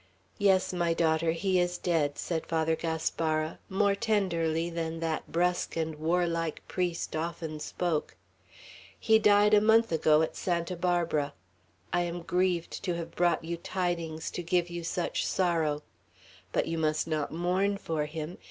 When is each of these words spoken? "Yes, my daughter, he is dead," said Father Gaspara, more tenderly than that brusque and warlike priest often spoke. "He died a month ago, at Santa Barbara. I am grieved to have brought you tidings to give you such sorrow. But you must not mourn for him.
"Yes, 0.39 0.73
my 0.73 0.95
daughter, 0.95 1.31
he 1.31 1.59
is 1.59 1.77
dead," 1.77 2.17
said 2.17 2.47
Father 2.47 2.75
Gaspara, 2.75 3.59
more 3.69 3.93
tenderly 3.93 4.67
than 4.67 4.99
that 4.99 5.31
brusque 5.31 5.75
and 5.77 5.93
warlike 5.93 6.67
priest 6.67 7.15
often 7.15 7.59
spoke. 7.59 8.15
"He 8.99 9.19
died 9.19 9.53
a 9.53 9.61
month 9.61 9.91
ago, 9.91 10.23
at 10.23 10.35
Santa 10.35 10.75
Barbara. 10.75 11.35
I 11.93 12.01
am 12.01 12.23
grieved 12.23 12.81
to 12.83 12.95
have 12.95 13.11
brought 13.11 13.43
you 13.45 13.57
tidings 13.57 14.31
to 14.31 14.41
give 14.41 14.71
you 14.71 14.83
such 14.83 15.23
sorrow. 15.23 15.83
But 16.51 16.65
you 16.65 16.79
must 16.79 17.05
not 17.07 17.31
mourn 17.31 17.77
for 17.77 18.07
him. 18.07 18.39